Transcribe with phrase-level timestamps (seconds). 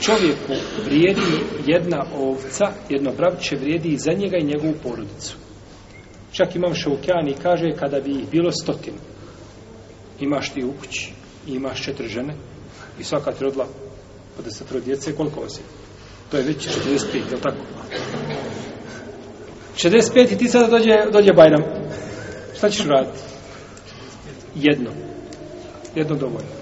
[0.00, 0.52] čovjeku
[0.84, 1.20] vrijedi
[1.66, 5.36] jedna ovca, jedno bravče vrijedi i za njega i njegovu porodicu.
[6.32, 8.96] Čak imam šaukjani kaže kada bi ih bilo stotinu.
[10.20, 11.12] Imaš ti u kući,
[11.46, 12.34] imaš četiri žene
[12.98, 13.66] i svaka ti rodila
[14.36, 15.62] po desetro djece, koliko vas je?
[16.30, 17.56] To je već 45, je li tako?
[19.76, 21.62] 65 i ti sada dođe, dođe Bajram.
[22.56, 23.18] Šta ćeš raditi?
[24.54, 24.90] Jedno.
[25.94, 26.57] Jedno dovoljno.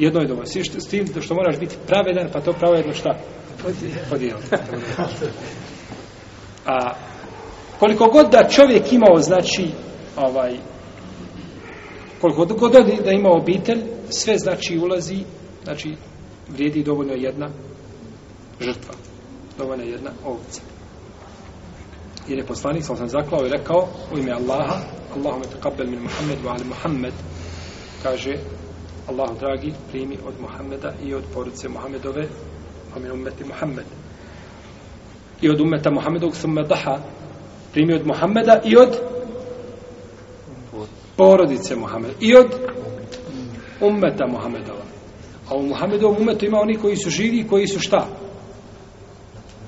[0.00, 0.46] Jedno je dovoljno.
[0.46, 3.18] S tim što moraš biti pravedan, pa to pravo jedno šta?
[4.10, 4.48] Podijeliti.
[6.66, 6.94] A
[7.78, 9.66] koliko god da čovjek imao, znači,
[10.16, 10.56] ovaj,
[12.20, 12.72] koliko god
[13.04, 15.24] da ima obitelj, sve znači ulazi,
[15.64, 15.96] znači,
[16.48, 17.50] vrijedi dovoljno jedna
[18.60, 18.94] žrtva.
[19.58, 20.62] Dovoljno jedna ovca.
[22.28, 24.76] Jer je poslanik, sam sam zaklao i rekao u ime Allaha,
[25.16, 27.14] Allahume taqabbal min Muhammed wa ali Muhammed,
[28.02, 28.36] kaže,
[29.10, 32.28] Allahu dragi, primi od Muhammeda i od porodice Muhammedove,
[32.96, 33.84] a min ummeti Muhammed.
[35.42, 36.98] I od ummeta Muhammedovog thumme daha,
[37.72, 39.00] primi od Muhammeda i od
[41.16, 42.14] porodice Muhammeda.
[42.20, 42.54] I od
[43.80, 44.84] ummeta Muhammedova.
[45.48, 48.06] A u Muhammedovom umetu ima oni koji su živi i koji su šta?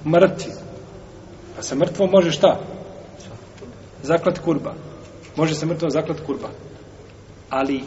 [0.07, 0.53] Mrtvi.
[1.55, 2.61] Pa a sa mrtvom može šta?
[4.03, 4.75] Zaklat kurba.
[5.37, 6.49] Može se mrtvom zaklat kurba.
[7.51, 7.83] Ali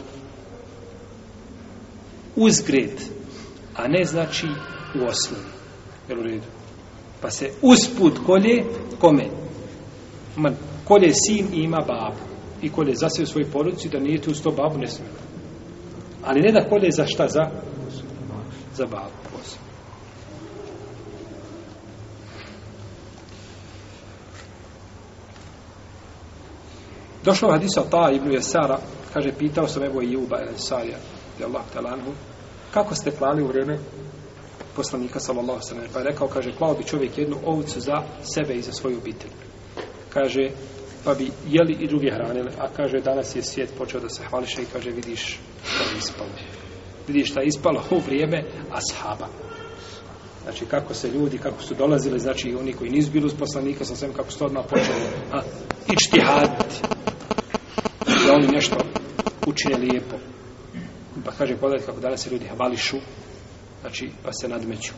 [2.36, 3.00] uzgred,
[3.74, 4.46] a ne znači
[4.94, 5.44] u osnovi.
[6.08, 6.46] Jel u redu?
[7.20, 8.64] Pa se usput kolje
[9.00, 9.24] kome?
[10.36, 12.20] Man, kolje sin i ima babu.
[12.62, 15.10] I kolje za sve u svojoj porodici da nije tu sto babu ne smije.
[16.24, 17.28] Ali ne da kolje za šta?
[17.28, 17.50] Za,
[18.74, 19.16] za babu.
[19.32, 19.66] Posebno.
[27.24, 28.78] Došlo hadisa ta ibn Jesara,
[29.12, 30.18] kaže, pitao sam evo i
[30.56, 30.96] Sarija,
[31.36, 32.12] radijallahu Allah talanhu,
[32.70, 33.78] kako ste klali u vreme
[34.76, 38.02] poslanika sallallahu sallam, pa je rekao, kaže, klao bi čovjek jednu ovcu za
[38.34, 39.30] sebe i za svoju obitelj.
[40.08, 40.48] Kaže,
[41.04, 44.62] pa bi jeli i druge hranili, a kaže, danas je svijet počeo da se hvališe
[44.62, 46.30] i kaže, vidiš šta je ispalo.
[47.06, 49.28] Vidiš šta je ispalo u vrijeme ashaba.
[50.42, 53.96] Znači, kako se ljudi, kako su dolazili, znači, oni koji nisu bili uz poslanika, sa
[53.96, 55.00] svem, kako su odmah počeli,
[55.32, 55.40] a,
[55.92, 56.80] ičtihaditi
[58.26, 58.76] da oni nešto
[59.46, 60.16] učine lijepo.
[61.26, 62.96] Pa kaže, pogledajte kako danas se ljudi hvališu,
[63.80, 64.92] znači, pa se nadmeću.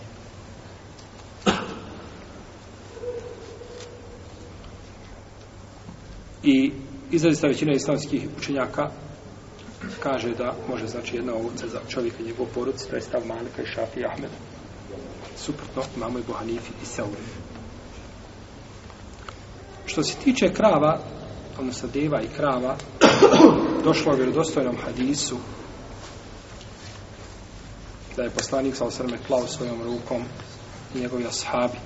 [6.43, 6.72] I
[7.11, 8.91] izrazista većina islamskih učenjaka
[10.03, 13.66] kaže da može znači jedna ovca za čovjeka njegov porodic, to je stav Malika i
[13.66, 14.31] Šafi i Ahmed.
[15.37, 17.22] Suprotno, imamo i Bohanifi i Seuri.
[19.87, 21.00] Što se tiče krava,
[21.59, 22.77] odnosno deva i krava,
[23.84, 25.37] došlo u vjerodostojnom hadisu
[28.19, 30.23] da je poslanik sa osrme klao svojom rukom
[30.95, 31.79] i njegovi ashabi.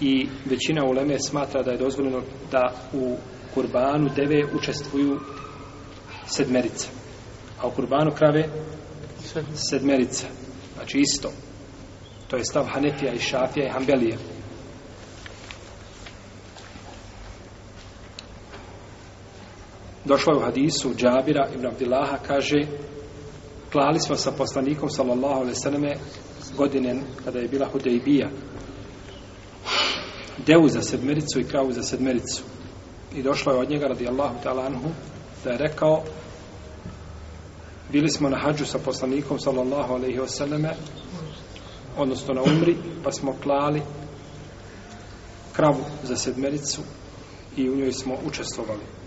[0.00, 3.16] I većina uleme smatra da je dozvoljeno da u
[3.54, 5.20] kurbanu deve učestvuju
[6.26, 6.88] sedmerice.
[7.60, 8.48] A u kurbanu krave
[9.54, 10.26] sedmerice.
[10.74, 11.30] Znači isto.
[12.28, 14.16] To je stav Hanefija i Šafija i Hanbelija.
[20.04, 22.66] Došlo je u hadisu Džabira ibn Abdillaha, kaže
[23.72, 25.96] klali smo sa poslanikom sallallahu alejhi ve selleme
[26.56, 28.30] godine kada je bila Hudejbija
[30.46, 32.42] devu za sedmericu i kravu za sedmericu.
[33.14, 34.88] I došlo je od njega radijallahu ta'ala anhu
[35.44, 36.02] da je rekao
[37.92, 40.74] bili smo na hađu sa poslanikom sallallahu alejhi ve selleme
[41.96, 43.82] odnosno na umri pa smo klali
[45.52, 46.80] kravu za sedmericu
[47.56, 48.99] i u njoj smo učestvovali.